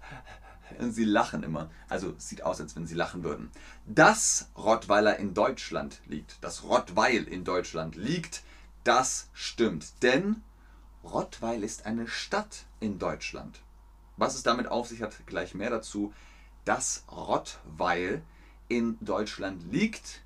Und 0.80 0.92
sie 0.92 1.06
lachen 1.06 1.44
immer. 1.44 1.70
Also 1.90 2.14
sieht 2.18 2.44
aus, 2.44 2.62
als 2.62 2.76
wenn 2.76 2.88
sie 2.88 2.96
lachen 2.96 3.24
würden. 3.24 3.52
Dass 3.86 4.50
Rottweiler 4.58 5.18
in 5.18 5.34
Deutschland 5.34 6.02
liegt, 6.08 6.38
das 6.42 6.64
Rottweil 6.64 7.24
in 7.24 7.44
Deutschland 7.44 7.96
liegt, 7.96 8.44
das 8.84 9.30
stimmt. 9.34 10.04
Denn 10.04 10.42
Rottweil 11.04 11.64
ist 11.64 11.86
eine 11.86 12.08
Stadt 12.08 12.66
in 12.80 13.00
Deutschland. 13.00 13.62
Was 14.18 14.36
es 14.36 14.44
damit 14.44 14.68
auf 14.68 14.88
sich 14.88 15.02
hat, 15.02 15.26
gleich 15.26 15.54
mehr 15.56 15.70
dazu 15.70 16.14
dass 16.66 17.04
Rottweil 17.12 18.22
in 18.68 18.98
Deutschland 19.02 19.64
liegt, 19.72 20.22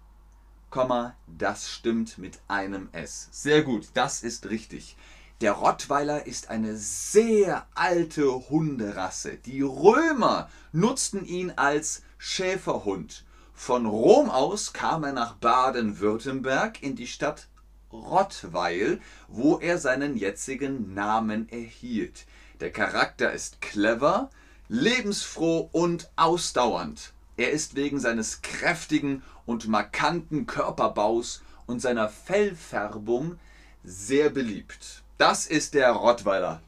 das 1.28 1.70
stimmt 1.70 2.18
mit 2.18 2.40
einem 2.48 2.90
S. 2.92 3.30
Sehr 3.32 3.64
gut, 3.64 3.90
das 3.94 4.22
ist 4.22 4.50
richtig. 4.50 4.96
Der 5.40 5.52
Rottweiler 5.52 6.26
ist 6.26 6.50
eine 6.50 6.76
sehr 6.78 7.68
alte 7.76 8.50
Hunderasse. 8.50 9.38
Die 9.38 9.62
Römer 9.62 10.50
nutzten 10.72 11.26
ihn 11.26 11.54
als 11.56 12.02
Schäferhund. 12.18 13.24
Von 13.54 13.86
Rom 13.86 14.32
aus 14.32 14.74
kam 14.74 15.04
er 15.04 15.14
nach 15.14 15.36
Baden-Württemberg 15.36 16.82
in 16.82 16.96
die 16.96 17.06
Stadt 17.06 17.50
Rottweil, 17.94 19.00
wo 19.28 19.60
er 19.60 19.78
seinen 19.78 20.18
jetzigen 20.18 20.96
Namen 20.96 21.48
erhielt. 21.50 22.26
Der 22.60 22.72
Charakter 22.72 23.32
ist 23.32 23.62
clever, 23.62 24.32
lebensfroh 24.70 25.70
und 25.72 26.10
ausdauernd. 26.16 27.14
Er 27.38 27.52
ist 27.52 27.76
wegen 27.76 28.00
seines 28.00 28.42
kräftigen 28.42 29.22
und 29.46 29.68
markanten 29.68 30.48
Körperbaus 30.48 31.44
und 31.68 31.80
seiner 31.80 32.10
Fellfärbung 32.10 33.38
sehr 33.84 34.32
beliebt. 34.32 35.04
Das 35.18 35.48
ist 35.48 35.74
der 35.74 35.94
Rottweiler, 35.94 36.62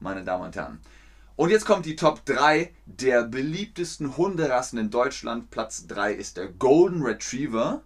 meine 0.00 0.24
Damen 0.24 0.44
und 0.44 0.56
Herren. 0.56 0.80
Und 1.36 1.50
jetzt 1.50 1.66
kommt 1.66 1.84
die 1.84 1.96
Top 1.96 2.24
3 2.24 2.72
der 2.86 3.24
beliebtesten 3.24 4.16
Hunderassen 4.16 4.78
in 4.78 4.90
Deutschland. 4.90 5.50
Platz 5.50 5.86
3 5.86 6.14
ist 6.14 6.38
der 6.38 6.48
Golden 6.48 7.02
Retriever. 7.02 7.82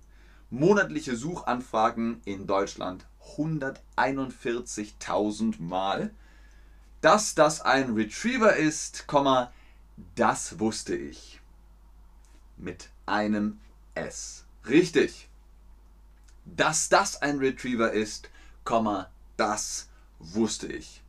Monatliche 0.51 1.17
Suchanfragen 1.17 2.21
in 2.25 2.47
Deutschland 2.47 3.07
141.000 3.37 5.61
Mal. 5.61 6.13
Dass 7.01 7.35
das 7.35 7.61
ein 7.61 7.95
Retriever 7.95 8.55
ist, 8.55 9.07
das 10.15 10.61
wusste 10.61 10.95
ich. 10.95 11.41
Mit 12.57 12.91
einem 13.05 13.59
S. 13.97 14.45
Richtig. 14.69 15.29
Dass 16.45 16.89
das 16.89 17.21
ein 17.21 17.39
Retriever 17.39 17.91
ist, 17.91 18.31
das 19.37 19.89
wusste 20.19 20.67
ich. 20.67 21.03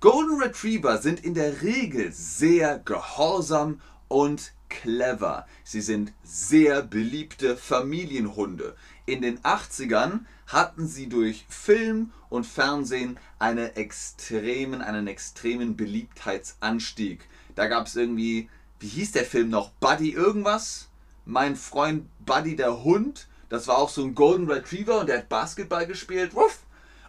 Golden 0.00 0.40
Retriever 0.40 0.98
sind 0.98 1.24
in 1.24 1.34
der 1.34 1.62
Regel 1.62 2.12
sehr 2.12 2.78
gehorsam 2.78 3.80
und 4.06 4.52
clever. 4.68 5.46
Sie 5.64 5.80
sind 5.80 6.12
sehr 6.22 6.82
beliebte 6.82 7.56
Familienhunde. 7.56 8.76
In 9.06 9.22
den 9.22 9.40
80ern 9.40 10.20
hatten 10.46 10.86
sie 10.86 11.08
durch 11.08 11.46
Film 11.48 12.12
und 12.28 12.46
Fernsehen 12.46 13.18
eine 13.38 13.76
extremen, 13.76 14.82
einen 14.82 15.06
extremen 15.06 15.76
Beliebtheitsanstieg. 15.76 17.28
Da 17.54 17.66
gab 17.66 17.86
es 17.86 17.96
irgendwie, 17.96 18.48
wie 18.78 18.88
hieß 18.88 19.12
der 19.12 19.24
Film 19.24 19.48
noch? 19.48 19.70
Buddy 19.72 20.12
irgendwas? 20.12 20.88
Mein 21.24 21.56
Freund 21.56 22.06
Buddy 22.24 22.54
der 22.54 22.84
Hund. 22.84 23.28
Das 23.48 23.66
war 23.66 23.78
auch 23.78 23.88
so 23.88 24.04
ein 24.04 24.14
Golden 24.14 24.50
Retriever 24.50 25.00
und 25.00 25.08
der 25.08 25.18
hat 25.18 25.28
Basketball 25.28 25.86
gespielt. 25.86 26.34
Wuff. 26.34 26.60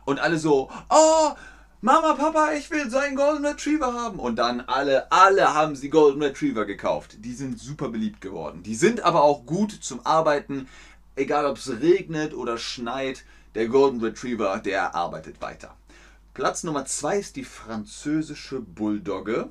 Und 0.09 0.19
alle 0.19 0.39
so, 0.39 0.71
oh, 0.89 1.29
Mama, 1.81 2.15
Papa, 2.15 2.53
ich 2.53 2.71
will 2.71 2.89
so 2.89 2.97
einen 2.97 3.15
Golden 3.15 3.45
Retriever 3.45 3.93
haben. 3.93 4.17
Und 4.17 4.37
dann 4.37 4.61
alle, 4.61 5.11
alle 5.11 5.53
haben 5.53 5.75
sie 5.75 5.91
Golden 5.91 6.23
Retriever 6.23 6.65
gekauft. 6.65 7.17
Die 7.19 7.35
sind 7.35 7.59
super 7.59 7.89
beliebt 7.89 8.19
geworden. 8.19 8.63
Die 8.63 8.73
sind 8.73 9.01
aber 9.01 9.21
auch 9.21 9.45
gut 9.45 9.71
zum 9.71 10.03
Arbeiten. 10.07 10.67
Egal 11.15 11.45
ob 11.45 11.57
es 11.57 11.69
regnet 11.79 12.33
oder 12.33 12.57
schneit, 12.57 13.23
der 13.53 13.67
Golden 13.67 14.01
Retriever, 14.01 14.57
der 14.57 14.95
arbeitet 14.95 15.41
weiter. 15.41 15.75
Platz 16.33 16.63
Nummer 16.63 16.85
2 16.85 17.19
ist 17.19 17.35
die 17.35 17.43
französische 17.43 18.61
Bulldogge. 18.61 19.49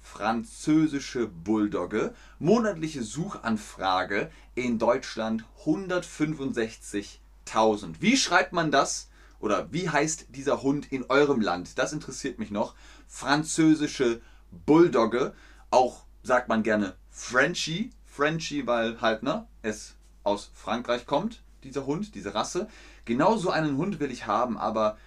Französische 0.00 1.28
Bulldogge. 1.28 2.16
Monatliche 2.40 3.04
Suchanfrage 3.04 4.32
in 4.56 4.80
Deutschland 4.80 5.44
165.000. 5.64 7.94
Wie 8.00 8.16
schreibt 8.16 8.52
man 8.52 8.72
das? 8.72 9.06
Oder 9.40 9.72
wie 9.72 9.88
heißt 9.88 10.26
dieser 10.28 10.62
Hund 10.62 10.92
in 10.92 11.04
eurem 11.04 11.40
Land? 11.40 11.78
Das 11.78 11.92
interessiert 11.92 12.38
mich 12.38 12.50
noch. 12.50 12.74
Französische 13.08 14.20
Bulldogge, 14.66 15.34
auch 15.70 16.04
sagt 16.22 16.48
man 16.48 16.62
gerne 16.62 16.94
Frenchie. 17.10 17.90
Frenchie, 18.06 18.66
weil 18.66 19.00
halt, 19.00 19.22
ne, 19.22 19.46
es 19.62 19.94
aus 20.24 20.50
Frankreich 20.54 21.06
kommt, 21.06 21.42
dieser 21.64 21.86
Hund, 21.86 22.14
diese 22.14 22.34
Rasse. 22.34 22.68
Genauso 23.04 23.50
einen 23.50 23.76
Hund 23.76 24.00
will 24.00 24.10
ich 24.10 24.26
haben, 24.26 24.58
aber 24.58 24.98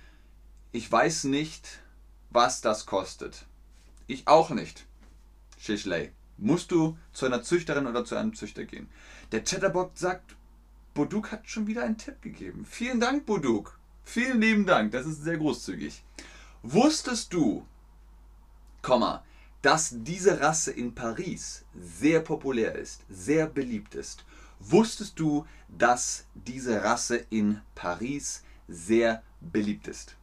ich 0.72 0.92
weiß 0.92 1.25
nicht, 1.25 1.80
was 2.30 2.62
das 2.62 2.86
kostet. 2.86 3.46
Ich 4.08 4.28
auch 4.28 4.50
nicht. 4.50 4.86
Shishley. 5.60 6.12
Musst 6.38 6.72
du 6.72 6.98
zu 7.13 7.25
einer 7.25 7.44
Züchterin 7.44 7.86
oder 7.86 8.04
zu 8.04 8.16
einem 8.16 8.34
Züchter 8.34 8.66
gehen. 8.66 8.90
Der 9.32 9.44
Chatterbot 9.44 9.98
sagt, 9.98 10.36
Boduk 10.94 11.32
hat 11.32 11.48
schon 11.48 11.68
wieder 11.68 11.84
einen 11.84 11.98
Tipp 11.98 12.22
gegeben. 12.22 12.66
Vielen 12.66 13.00
Dank, 13.00 13.25
Boduk. 13.25 13.78
Vielen 14.04 14.42
lieben 14.42 14.66
Dank, 14.66 14.92
das 14.92 15.06
ist 15.06 15.24
sehr 15.24 15.38
großzügig. 15.38 16.04
Wusstest 16.62 17.34
du, 17.34 17.66
Komma, 18.82 19.24
dass 19.62 19.92
diese 19.94 20.42
Rasse 20.42 20.72
in 20.72 20.94
Paris 20.94 21.64
sehr 21.74 22.20
populär 22.20 22.76
ist, 22.76 23.02
sehr 23.10 23.48
beliebt 23.48 23.96
ist? 23.96 24.26
Wusstest 24.60 25.20
du, 25.20 25.46
dass 25.70 26.26
diese 26.36 26.84
Rasse 26.84 27.16
in 27.30 27.62
Paris 27.76 28.44
sehr 28.68 29.24
beliebt 29.40 29.88
ist? 29.88 30.16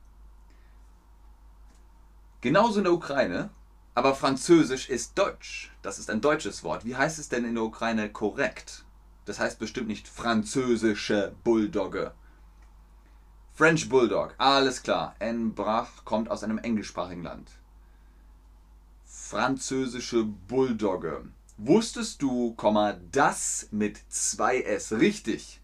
Genauso 2.43 2.79
in 2.79 2.85
der 2.85 2.93
Ukraine, 2.93 3.51
aber 3.95 4.15
Französisch 4.15 4.89
ist 4.89 5.19
Deutsch. 5.19 5.71
Das 5.83 5.99
ist 5.99 6.11
ein 6.11 6.21
deutsches 6.21 6.63
Wort. 6.65 6.85
Wie 6.85 6.97
heißt 6.97 7.19
es 7.19 7.29
denn 7.29 7.45
in 7.45 7.55
der 7.55 7.65
Ukraine 7.65 8.11
korrekt? 8.11 8.85
Das 9.25 9.39
heißt 9.39 9.59
bestimmt 9.59 9.89
nicht 9.89 10.09
französische 10.09 11.35
Bulldogge. 11.45 12.13
French 13.61 13.90
Bulldog, 13.90 14.35
alles 14.38 14.83
klar. 14.83 15.14
N. 15.19 15.52
Brach 15.52 16.07
kommt 16.07 16.31
aus 16.31 16.43
einem 16.43 16.57
englischsprachigen 16.57 17.23
Land. 17.23 17.50
Französische 19.05 20.25
Bulldogge. 20.25 21.26
Wusstest 21.59 22.23
du, 22.23 22.57
das 23.12 23.69
mit 23.71 23.99
zwei 24.09 24.62
S 24.62 24.93
richtig? 24.93 25.61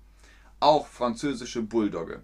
Auch 0.61 0.87
französische 0.87 1.62
Bulldogge. 1.62 2.23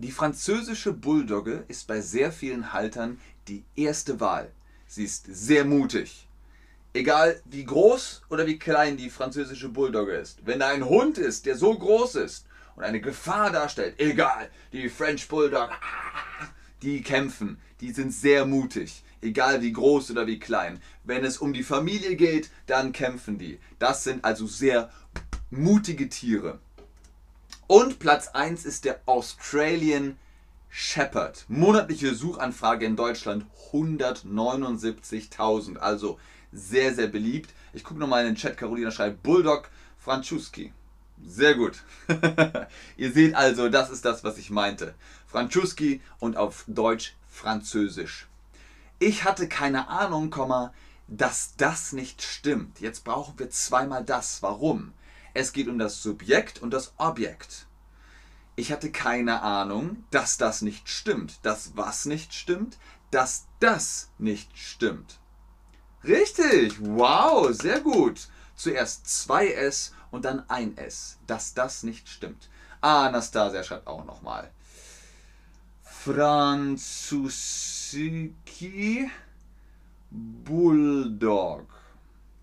Die 0.00 0.12
französische 0.12 0.92
Bulldogge 0.92 1.64
ist 1.68 1.86
bei 1.86 2.02
sehr 2.02 2.30
vielen 2.30 2.74
Haltern 2.74 3.18
die 3.48 3.64
erste 3.74 4.20
Wahl. 4.20 4.52
Sie 4.86 5.04
ist 5.04 5.24
sehr 5.30 5.64
mutig. 5.64 6.28
Egal 6.92 7.40
wie 7.46 7.64
groß 7.64 8.20
oder 8.28 8.46
wie 8.46 8.58
klein 8.58 8.98
die 8.98 9.08
französische 9.08 9.70
Bulldogge 9.70 10.12
ist. 10.12 10.44
Wenn 10.44 10.58
da 10.58 10.68
ein 10.68 10.84
Hund 10.84 11.16
ist, 11.16 11.46
der 11.46 11.56
so 11.56 11.74
groß 11.74 12.16
ist 12.16 12.44
und 12.76 12.84
eine 12.84 13.00
Gefahr 13.00 13.50
darstellt, 13.50 13.94
egal, 13.98 14.50
die 14.72 14.88
French 14.88 15.28
Bulldog, 15.28 15.70
die 16.82 17.02
kämpfen, 17.02 17.58
die 17.80 17.92
sind 17.92 18.12
sehr 18.12 18.46
mutig, 18.46 19.02
egal 19.22 19.62
wie 19.62 19.72
groß 19.72 20.10
oder 20.10 20.26
wie 20.26 20.38
klein. 20.38 20.80
Wenn 21.04 21.24
es 21.24 21.38
um 21.38 21.52
die 21.52 21.62
Familie 21.62 22.16
geht, 22.16 22.50
dann 22.66 22.92
kämpfen 22.92 23.38
die. 23.38 23.58
Das 23.78 24.04
sind 24.04 24.24
also 24.24 24.46
sehr 24.46 24.90
mutige 25.50 26.08
Tiere. 26.08 26.58
Und 27.66 27.98
Platz 27.98 28.28
1 28.28 28.66
ist 28.66 28.84
der 28.84 29.00
Australian 29.06 30.18
Shepherd. 30.68 31.46
Monatliche 31.48 32.14
Suchanfrage 32.14 32.84
in 32.84 32.96
Deutschland 32.96 33.46
179.000. 33.72 35.78
Also 35.78 36.18
sehr, 36.52 36.94
sehr 36.94 37.06
beliebt. 37.06 37.54
Ich 37.72 37.84
gucke 37.84 38.00
nochmal 38.00 38.22
in 38.22 38.32
den 38.32 38.36
Chat. 38.36 38.56
Carolina 38.56 38.90
schreibt 38.90 39.22
Bulldog 39.22 39.70
Franzuski. 39.98 40.72
Sehr 41.22 41.54
gut. 41.54 41.82
Ihr 42.96 43.12
seht 43.12 43.34
also, 43.34 43.68
das 43.68 43.90
ist 43.90 44.04
das, 44.04 44.24
was 44.24 44.38
ich 44.38 44.50
meinte. 44.50 44.94
Franzuski 45.26 46.00
und 46.18 46.36
auf 46.36 46.64
Deutsch 46.66 47.14
Französisch. 47.28 48.28
Ich 48.98 49.24
hatte 49.24 49.48
keine 49.48 49.88
Ahnung, 49.88 50.34
dass 51.08 51.56
das 51.56 51.92
nicht 51.92 52.22
stimmt. 52.22 52.80
Jetzt 52.80 53.04
brauchen 53.04 53.38
wir 53.38 53.50
zweimal 53.50 54.04
das. 54.04 54.42
Warum? 54.42 54.92
Es 55.34 55.52
geht 55.52 55.68
um 55.68 55.78
das 55.78 56.02
Subjekt 56.02 56.62
und 56.62 56.70
das 56.70 56.94
Objekt. 56.96 57.66
Ich 58.56 58.70
hatte 58.70 58.92
keine 58.92 59.42
Ahnung, 59.42 60.04
dass 60.10 60.36
das 60.36 60.62
nicht 60.62 60.88
stimmt. 60.88 61.40
Dass 61.42 61.76
was 61.76 62.04
nicht 62.04 62.32
stimmt? 62.34 62.78
Dass 63.10 63.46
das 63.58 64.10
nicht 64.18 64.56
stimmt. 64.56 65.18
Richtig, 66.04 66.76
wow, 66.80 67.52
sehr 67.52 67.80
gut. 67.80 68.28
Zuerst 68.54 69.08
zwei 69.08 69.48
S 69.48 69.92
und 70.14 70.24
dann 70.24 70.48
ein 70.48 70.76
S. 70.78 71.18
Dass 71.26 71.54
das 71.54 71.82
nicht 71.82 72.08
stimmt. 72.08 72.48
Anastasia 72.80 73.62
schreibt 73.62 73.86
auch 73.86 74.04
nochmal. 74.04 74.50
Franzuski 75.82 77.10
Bulldog. 80.10 81.66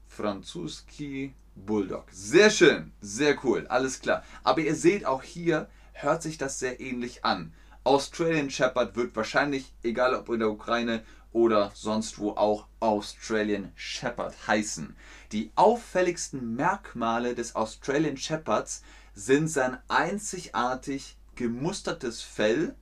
Franzuski 0.08 1.34
Bulldog. 1.56 2.06
Sehr 2.12 2.50
schön, 2.50 2.92
sehr 3.02 3.38
cool, 3.46 3.68
alles 3.68 4.02
klar. 4.02 4.24
Aber 4.44 4.62
ihr 4.62 4.76
seht 4.76 5.06
auch 5.06 5.24
hier, 5.24 5.70
hört 5.94 6.24
sich 6.24 6.38
das 6.38 6.60
sehr 6.60 6.80
ähnlich 6.82 7.24
an. 7.24 7.54
Australian 7.84 8.50
Shepherd 8.50 8.96
wird 8.96 9.16
wahrscheinlich, 9.16 9.72
egal 9.84 10.14
ob 10.16 10.30
in 10.30 10.40
der 10.40 10.52
Ukraine 10.52 11.04
oder 11.34 11.72
sonst 11.74 12.20
wo, 12.20 12.32
auch 12.32 12.68
Australian 12.80 13.72
Shepherd 13.76 14.36
heißen. 14.48 14.96
Die 15.32 15.52
auffälligsten 15.56 16.56
Merkmale 16.56 17.36
des 17.36 17.56
Australian 17.56 18.18
Shepherds 18.18 18.84
sind 19.14 19.48
sein 19.48 19.78
einzigartig 19.88 21.18
gemustertes 21.36 22.22
Fell 22.22 22.76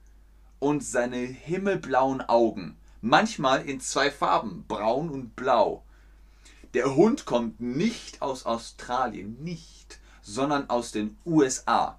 und 0.59 0.83
seine 0.83 1.17
himmelblauen 1.17 2.21
Augen. 2.21 2.77
Manchmal 3.01 3.67
in 3.67 3.79
zwei 3.79 4.11
Farben, 4.11 4.65
braun 4.67 5.09
und 5.09 5.35
blau. 5.35 5.83
Der 6.73 6.95
Hund 6.95 7.25
kommt 7.25 7.59
nicht 7.59 8.21
aus 8.21 8.45
Australien, 8.45 9.37
nicht, 9.41 9.99
sondern 10.21 10.69
aus 10.69 10.91
den 10.91 11.17
USA. 11.25 11.97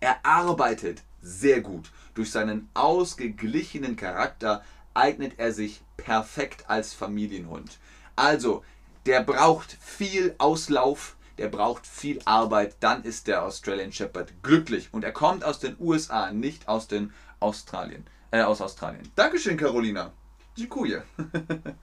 Er 0.00 0.24
arbeitet 0.24 1.02
sehr 1.24 1.60
gut. 1.60 1.90
Durch 2.14 2.30
seinen 2.30 2.68
ausgeglichenen 2.74 3.96
Charakter 3.96 4.62
eignet 4.92 5.38
er 5.38 5.52
sich 5.52 5.82
perfekt 5.96 6.64
als 6.68 6.92
Familienhund. 6.92 7.78
Also, 8.14 8.62
der 9.06 9.22
braucht 9.22 9.76
viel 9.80 10.34
Auslauf, 10.38 11.16
der 11.38 11.48
braucht 11.48 11.86
viel 11.86 12.20
Arbeit, 12.24 12.76
dann 12.80 13.02
ist 13.02 13.26
der 13.26 13.42
Australian 13.42 13.92
Shepherd 13.92 14.32
glücklich. 14.42 14.90
Und 14.92 15.02
er 15.02 15.12
kommt 15.12 15.44
aus 15.44 15.58
den 15.58 15.76
USA, 15.80 16.30
nicht 16.30 16.68
aus 16.68 16.86
den 16.86 17.12
Australien. 17.40 18.06
Äh, 18.30 18.42
aus 18.42 18.60
Australien. 18.60 19.10
Dankeschön, 19.16 19.56
Carolina. 19.56 20.12
Dziękuję. 20.56 21.02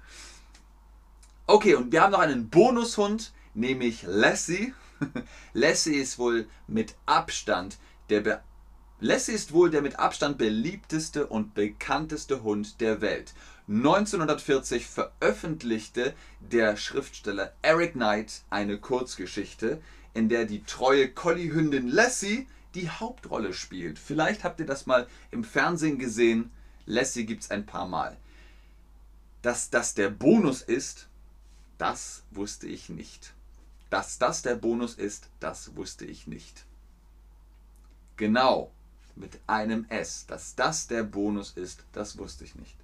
okay, 1.47 1.75
und 1.75 1.91
wir 1.91 2.01
haben 2.01 2.11
noch 2.11 2.19
einen 2.19 2.49
Bonushund, 2.49 3.33
nämlich 3.53 4.03
Lassie. 4.03 4.73
Lassie 5.53 5.95
ist 5.95 6.17
wohl 6.17 6.47
mit 6.67 6.95
Abstand 7.05 7.77
der 8.09 8.21
Lassie 9.03 9.31
ist 9.31 9.51
wohl 9.51 9.71
der 9.71 9.81
mit 9.81 9.97
Abstand 9.97 10.37
beliebteste 10.37 11.25
und 11.25 11.55
bekannteste 11.55 12.43
Hund 12.43 12.79
der 12.81 13.01
Welt. 13.01 13.33
1940 13.67 14.85
veröffentlichte 14.85 16.13
der 16.39 16.77
Schriftsteller 16.77 17.51
Eric 17.63 17.93
Knight 17.93 18.43
eine 18.51 18.77
Kurzgeschichte, 18.77 19.81
in 20.13 20.29
der 20.29 20.45
die 20.45 20.63
treue 20.63 21.09
Collie-Hündin 21.09 21.87
Lassie 21.87 22.47
die 22.75 22.91
Hauptrolle 22.91 23.55
spielt. 23.55 23.97
Vielleicht 23.97 24.43
habt 24.43 24.59
ihr 24.59 24.67
das 24.67 24.85
mal 24.85 25.07
im 25.31 25.43
Fernsehen 25.43 25.97
gesehen. 25.97 26.51
Lassie 26.85 27.25
gibt 27.25 27.41
es 27.41 27.49
ein 27.49 27.65
paar 27.65 27.87
Mal. 27.87 28.17
Dass 29.41 29.71
das 29.71 29.95
der 29.95 30.11
Bonus 30.11 30.61
ist, 30.61 31.07
das 31.79 32.21
wusste 32.29 32.67
ich 32.67 32.89
nicht. 32.89 33.33
Dass 33.89 34.19
das 34.19 34.43
der 34.43 34.53
Bonus 34.53 34.93
ist, 34.93 35.29
das 35.39 35.75
wusste 35.75 36.05
ich 36.05 36.27
nicht. 36.27 36.65
Genau, 38.15 38.69
mit 39.21 39.39
einem 39.47 39.85
S. 39.87 40.25
Dass 40.25 40.55
das 40.55 40.87
der 40.87 41.03
Bonus 41.03 41.51
ist, 41.55 41.85
das 41.93 42.17
wusste 42.17 42.43
ich 42.43 42.55
nicht. 42.55 42.75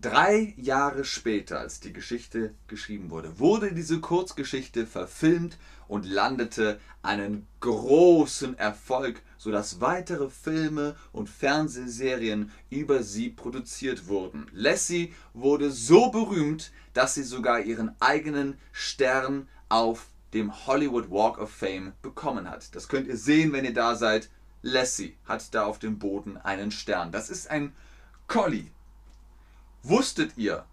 Drei 0.00 0.54
Jahre 0.58 1.04
später, 1.04 1.60
als 1.60 1.80
die 1.80 1.92
Geschichte 1.92 2.52
geschrieben 2.68 3.10
wurde, 3.10 3.38
wurde 3.38 3.72
diese 3.72 4.00
Kurzgeschichte 4.00 4.86
verfilmt 4.86 5.56
und 5.88 6.04
landete 6.04 6.78
einen 7.02 7.46
großen 7.60 8.58
Erfolg, 8.58 9.22
sodass 9.38 9.80
weitere 9.80 10.28
Filme 10.28 10.94
und 11.12 11.30
Fernsehserien 11.30 12.52
über 12.68 13.02
sie 13.02 13.30
produziert 13.30 14.06
wurden. 14.06 14.46
Lassie 14.52 15.14
wurde 15.32 15.70
so 15.70 16.10
berühmt, 16.10 16.70
dass 16.92 17.14
sie 17.14 17.22
sogar 17.22 17.60
ihren 17.60 17.94
eigenen 18.00 18.58
Stern 18.72 19.48
auf 19.70 20.08
dem 20.34 20.66
Hollywood 20.66 21.10
Walk 21.10 21.38
of 21.38 21.50
Fame 21.50 21.92
bekommen 22.02 22.50
hat. 22.50 22.74
Das 22.74 22.88
könnt 22.88 23.06
ihr 23.06 23.16
sehen, 23.16 23.52
wenn 23.52 23.64
ihr 23.64 23.74
da 23.74 23.94
seid. 23.94 24.28
Lassie 24.62 25.16
hat 25.26 25.54
da 25.54 25.64
auf 25.64 25.78
dem 25.78 25.98
Boden 25.98 26.36
einen 26.36 26.70
Stern. 26.70 27.12
Das 27.12 27.30
ist 27.30 27.50
ein 27.50 27.72
Collie. 28.26 28.70
Wusstet 29.82 30.36
ihr? 30.36 30.64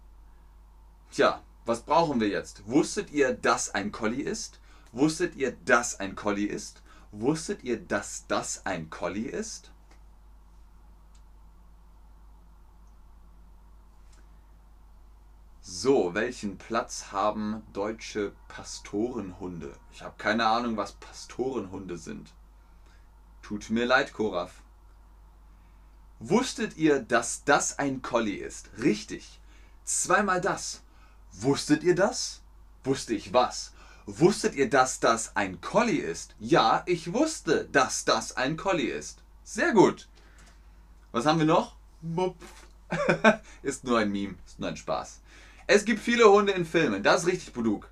Tja, 1.10 1.42
was 1.64 1.82
brauchen 1.82 2.20
wir 2.20 2.28
jetzt? 2.28 2.62
Wusstet 2.66 3.12
ihr, 3.12 3.34
dass 3.34 3.74
ein 3.74 3.92
Collie 3.92 4.22
ist? 4.22 4.60
Wusstet 4.92 5.36
ihr, 5.36 5.52
dass 5.64 6.00
ein 6.00 6.16
Collie 6.16 6.46
ist? 6.46 6.82
Wusstet 7.10 7.62
ihr, 7.64 7.78
dass 7.78 8.26
das 8.26 8.64
ein 8.64 8.88
Collie 8.88 9.28
ist? 9.28 9.71
So, 15.84 16.14
welchen 16.14 16.58
Platz 16.58 17.06
haben 17.10 17.64
deutsche 17.72 18.30
Pastorenhunde? 18.46 19.74
Ich 19.90 20.02
habe 20.02 20.14
keine 20.16 20.46
Ahnung, 20.46 20.76
was 20.76 20.92
Pastorenhunde 20.92 21.98
sind. 21.98 22.32
Tut 23.42 23.68
mir 23.68 23.84
leid, 23.84 24.12
Koraf. 24.12 24.62
Wusstet 26.20 26.76
ihr, 26.76 27.00
dass 27.00 27.42
das 27.42 27.80
ein 27.80 28.00
Collie 28.00 28.36
ist? 28.36 28.70
Richtig. 28.78 29.40
Zweimal 29.84 30.40
das. 30.40 30.84
Wusstet 31.32 31.82
ihr 31.82 31.96
das? 31.96 32.42
Wusste 32.84 33.14
ich 33.14 33.32
was? 33.32 33.72
Wusstet 34.06 34.54
ihr, 34.54 34.70
dass 34.70 35.00
das 35.00 35.34
ein 35.34 35.60
Collie 35.60 36.02
ist? 36.02 36.36
Ja, 36.38 36.84
ich 36.86 37.12
wusste, 37.12 37.64
dass 37.72 38.04
das 38.04 38.36
ein 38.36 38.56
Collie 38.56 38.92
ist. 38.92 39.24
Sehr 39.42 39.72
gut. 39.72 40.08
Was 41.10 41.26
haben 41.26 41.40
wir 41.40 41.46
noch? 41.46 41.74
ist 43.62 43.82
nur 43.82 43.98
ein 43.98 44.12
Meme, 44.12 44.36
ist 44.46 44.60
nur 44.60 44.68
ein 44.68 44.76
Spaß. 44.76 45.21
Es 45.74 45.86
gibt 45.86 46.00
viele 46.00 46.30
Hunde 46.30 46.52
in 46.52 46.66
Filmen, 46.66 47.02
das 47.02 47.22
ist 47.22 47.28
richtig 47.28 47.54
Buduk. 47.54 47.88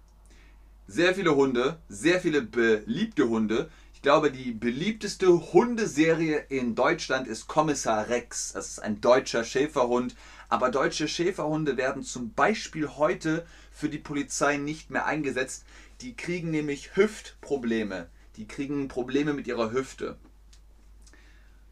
Sehr 0.86 1.14
viele 1.14 1.34
Hunde, 1.34 1.78
sehr 1.88 2.20
viele 2.20 2.42
beliebte 2.42 3.26
Hunde. 3.26 3.70
Ich 3.94 4.02
glaube, 4.02 4.30
die 4.30 4.52
beliebteste 4.52 5.28
Hundeserie 5.54 6.44
in 6.50 6.74
Deutschland 6.74 7.26
ist 7.26 7.46
Kommissar 7.46 8.10
Rex. 8.10 8.52
Das 8.52 8.68
ist 8.68 8.80
ein 8.80 9.00
deutscher 9.00 9.44
Schäferhund. 9.44 10.14
Aber 10.50 10.70
deutsche 10.70 11.08
Schäferhunde 11.08 11.78
werden 11.78 12.02
zum 12.02 12.34
Beispiel 12.34 12.86
heute 12.86 13.46
für 13.72 13.88
die 13.88 13.96
Polizei 13.96 14.58
nicht 14.58 14.90
mehr 14.90 15.06
eingesetzt. 15.06 15.64
Die 16.02 16.14
kriegen 16.14 16.50
nämlich 16.50 16.96
Hüftprobleme. 16.96 18.10
Die 18.36 18.46
kriegen 18.46 18.88
Probleme 18.88 19.32
mit 19.32 19.46
ihrer 19.46 19.72
Hüfte. 19.72 20.18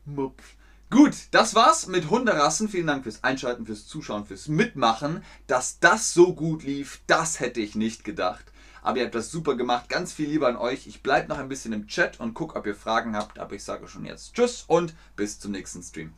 Mupf. 0.07 0.57
Gut, 0.91 1.29
das 1.33 1.55
war's 1.55 1.87
mit 1.87 2.09
Hunderassen. 2.09 2.67
Vielen 2.67 2.87
Dank 2.87 3.03
fürs 3.03 3.23
Einschalten, 3.23 3.67
fürs 3.67 3.87
Zuschauen, 3.87 4.25
fürs 4.25 4.49
Mitmachen. 4.49 5.23
Dass 5.47 5.81
das 5.81 6.15
so 6.15 6.35
gut 6.35 6.63
lief, 6.63 7.03
das 7.07 7.41
hätte 7.41 7.61
ich 7.61 7.75
nicht 7.75 8.05
gedacht. 8.05 8.47
Aber 8.81 8.97
ihr 8.97 9.05
habt 9.05 9.15
das 9.15 9.31
super 9.31 9.55
gemacht. 9.55 9.91
Ganz 9.91 10.15
viel 10.15 10.31
Liebe 10.31 10.47
an 10.47 10.57
euch. 10.57 10.87
Ich 10.87 11.03
bleibe 11.03 11.29
noch 11.29 11.37
ein 11.37 11.51
bisschen 11.51 11.75
im 11.75 11.89
Chat 11.89 12.21
und 12.21 12.33
gucke, 12.33 12.57
ob 12.57 12.67
ihr 12.67 12.75
Fragen 12.75 13.15
habt. 13.15 13.39
Aber 13.39 13.55
ich 13.55 13.65
sage 13.65 13.87
schon 13.87 14.07
jetzt 14.07 14.35
Tschüss 14.35 14.65
und 14.67 14.95
bis 15.15 15.39
zum 15.39 15.53
nächsten 15.53 15.83
Stream. 15.83 16.15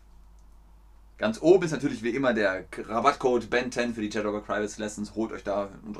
Ganz 1.18 1.42
oben 1.42 1.64
ist 1.64 1.72
natürlich 1.72 2.04
wie 2.04 2.10
immer 2.10 2.32
der 2.32 2.64
Rabattcode 2.72 3.46
BEN10 3.46 3.92
für 3.92 4.02
die 4.02 4.08
Chatdogger 4.08 4.40
Private 4.40 4.80
Lessons. 4.80 5.16
Holt 5.16 5.32
euch 5.32 5.42
da 5.42 5.68
und 5.84 5.98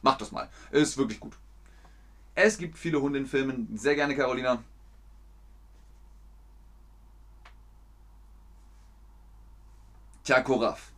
macht 0.00 0.22
das 0.22 0.32
mal. 0.32 0.48
Ist 0.72 0.96
wirklich 0.96 1.20
gut. 1.20 1.34
Es 2.34 2.56
gibt 2.56 2.78
viele 2.78 3.02
Hunde 3.02 3.18
in 3.18 3.26
Filmen. 3.26 3.68
Sehr 3.76 3.96
gerne, 3.96 4.16
Carolina. 4.16 4.64
Tja, 10.24 10.40
Koraf. 10.40 10.90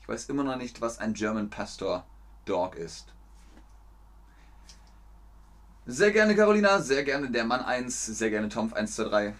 Ich 0.00 0.08
weiß 0.08 0.28
immer 0.28 0.42
noch 0.42 0.56
nicht, 0.56 0.80
was 0.80 0.98
ein 0.98 1.14
German 1.14 1.48
Pastor 1.48 2.04
Dog 2.46 2.74
ist. 2.74 3.06
Sehr 5.86 6.10
gerne 6.10 6.34
Carolina, 6.34 6.80
sehr 6.80 7.04
gerne 7.04 7.30
der 7.30 7.44
Mann 7.44 7.60
1, 7.60 8.06
sehr 8.06 8.30
gerne 8.30 8.48
Tomf 8.48 8.72
123. 8.72 9.34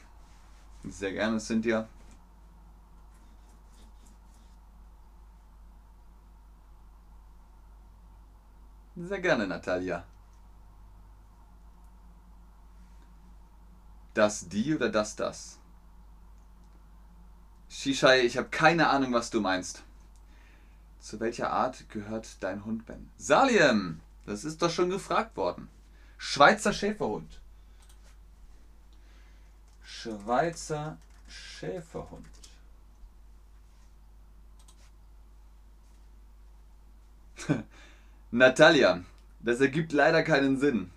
Sehr 0.85 1.13
gerne 1.13 1.41
Cynthia. 1.41 1.89
Sehr 8.95 9.21
gerne 9.21 9.49
Natalia. 9.49 10.05
Das 14.15 14.49
die 14.49 14.77
oder 14.77 14.89
das 14.89 15.17
das? 15.17 15.62
Shishai, 17.73 18.21
ich 18.21 18.37
habe 18.37 18.51
keine 18.51 18.91
Ahnung, 18.91 19.15
was 19.15 19.31
du 19.31 19.41
meinst. 19.41 19.83
Zu 21.01 21.21
welcher 21.21 21.51
Art 21.51 21.89
gehört 21.89 22.37
dein 22.41 22.67
Hund, 22.67 22.85
Ben? 22.85 23.11
Saliem! 23.17 24.01
Das 24.27 24.45
ist 24.45 24.61
doch 24.61 24.71
schon 24.71 24.91
gefragt 24.91 25.37
worden. 25.39 25.69
Schweizer 26.19 26.75
Schäferhund. 26.75 27.41
Schweizer 29.83 30.99
Schäferhund. 31.27 32.27
Natalia, 38.31 39.03
das 39.41 39.61
ergibt 39.61 39.93
leider 39.93 40.23
keinen 40.23 40.61
Sinn. 40.61 40.91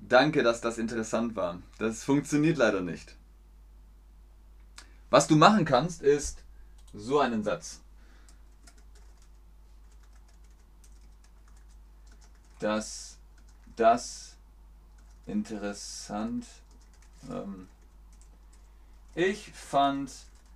Danke, 0.00 0.42
dass 0.42 0.62
das 0.62 0.78
interessant 0.78 1.36
war. 1.36 1.60
Das 1.78 2.02
funktioniert 2.02 2.56
leider 2.56 2.80
nicht. 2.80 3.14
Was 5.16 5.26
du 5.26 5.34
machen 5.34 5.64
kannst, 5.64 6.02
ist 6.02 6.42
so 6.92 7.20
einen 7.20 7.42
Satz. 7.42 7.80
Dass 12.58 13.16
das 13.76 14.36
interessant. 15.24 16.44
Ähm, 17.30 17.66
ich 19.14 19.50
fand, 19.54 20.12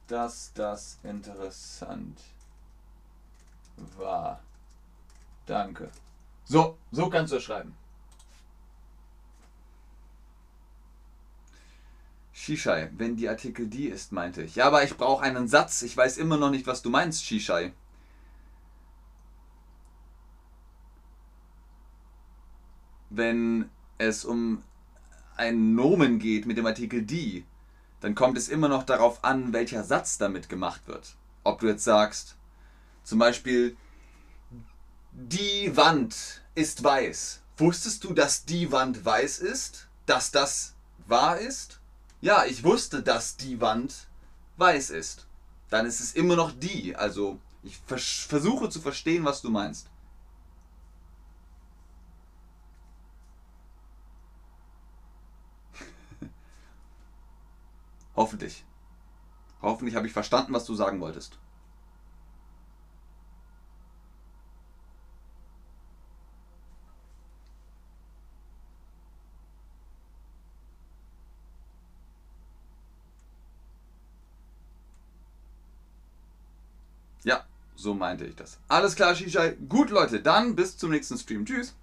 dass 0.08 0.52
das 0.52 0.98
interessant 1.04 2.20
war. 3.96 4.40
Danke. 5.46 5.90
So, 6.44 6.76
so 6.92 7.08
kannst 7.08 7.32
du 7.32 7.38
es 7.38 7.44
schreiben. 7.44 7.74
Shishai, 12.40 12.90
wenn 12.96 13.16
die 13.16 13.28
Artikel 13.28 13.66
die 13.66 13.88
ist, 13.88 14.12
meinte 14.12 14.42
ich. 14.42 14.54
Ja, 14.54 14.66
aber 14.66 14.82
ich 14.82 14.96
brauche 14.96 15.22
einen 15.22 15.46
Satz. 15.46 15.82
Ich 15.82 15.94
weiß 15.94 16.16
immer 16.16 16.38
noch 16.38 16.50
nicht, 16.50 16.66
was 16.66 16.80
du 16.80 16.88
meinst, 16.88 17.26
Shishai. 17.26 17.74
Wenn 23.10 23.68
es 23.98 24.24
um 24.24 24.62
einen 25.36 25.74
Nomen 25.74 26.18
geht 26.18 26.46
mit 26.46 26.56
dem 26.56 26.64
Artikel 26.64 27.02
die, 27.02 27.44
dann 28.00 28.14
kommt 28.14 28.38
es 28.38 28.48
immer 28.48 28.68
noch 28.68 28.84
darauf 28.84 29.22
an, 29.22 29.52
welcher 29.52 29.84
Satz 29.84 30.16
damit 30.16 30.48
gemacht 30.48 30.86
wird. 30.86 31.16
Ob 31.44 31.60
du 31.60 31.66
jetzt 31.66 31.84
sagst, 31.84 32.36
zum 33.04 33.18
Beispiel, 33.18 33.76
die 35.12 35.76
Wand 35.76 36.42
ist 36.54 36.82
weiß. 36.82 37.42
Wusstest 37.58 38.02
du, 38.04 38.14
dass 38.14 38.46
die 38.46 38.72
Wand 38.72 39.04
weiß 39.04 39.40
ist? 39.40 39.88
Dass 40.06 40.30
das 40.30 40.74
wahr 41.06 41.38
ist? 41.38 41.79
Ja, 42.22 42.44
ich 42.46 42.64
wusste, 42.64 43.02
dass 43.02 43.36
die 43.36 43.60
Wand 43.60 44.06
weiß 44.56 44.90
ist. 44.90 45.26
Dann 45.70 45.86
ist 45.86 46.00
es 46.00 46.14
immer 46.14 46.36
noch 46.36 46.52
die. 46.52 46.96
Also 46.96 47.38
ich 47.62 47.78
vers 47.86 48.26
versuche 48.28 48.68
zu 48.70 48.80
verstehen, 48.80 49.24
was 49.24 49.42
du 49.42 49.50
meinst. 49.50 49.88
Hoffentlich. 58.16 58.64
Hoffentlich 59.62 59.96
habe 59.96 60.06
ich 60.06 60.12
verstanden, 60.12 60.52
was 60.54 60.64
du 60.66 60.74
sagen 60.74 61.00
wolltest. 61.00 61.38
Ja, 77.24 77.44
so 77.80 77.94
meinte 77.94 78.24
ich 78.24 78.36
das. 78.36 78.58
Alles 78.68 78.94
klar, 78.94 79.14
Shishai. 79.14 79.56
Gut, 79.68 79.90
Leute, 79.90 80.20
dann 80.20 80.54
bis 80.54 80.76
zum 80.76 80.90
nächsten 80.90 81.18
Stream. 81.18 81.44
Tschüss. 81.46 81.74